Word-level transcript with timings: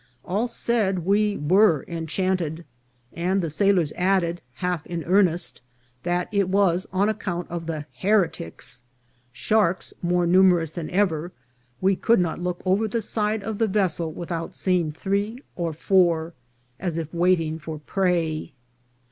All 0.25 0.47
said 0.47 1.05
we 1.05 1.37
were 1.37 1.85
enchanted; 1.87 2.65
and 3.13 3.39
the 3.43 3.51
sailors 3.51 3.93
added, 3.95 4.41
half 4.55 4.83
in 4.87 5.03
earnest, 5.03 5.61
that 6.01 6.27
it 6.31 6.49
was 6.49 6.87
on 6.91 7.07
account 7.07 7.47
of 7.51 7.67
the 7.67 7.85
heretics; 7.99 8.81
sharks 9.31 9.93
more 10.01 10.25
numerous 10.25 10.71
than 10.71 10.89
ever 10.89 11.31
\ 11.55 11.81
we 11.81 11.95
could 11.95 12.19
not 12.19 12.41
look 12.41 12.63
over 12.65 12.87
the 12.87 12.99
side 12.99 13.43
of 13.43 13.59
the 13.59 13.67
vessel 13.67 14.11
without 14.11 14.55
see 14.55 14.79
ing 14.79 14.91
three 14.91 15.43
or 15.55 15.71
four, 15.71 16.33
as 16.79 16.97
if 16.97 17.13
waiting 17.13 17.59
for 17.59 17.77
prey. 17.77 18.53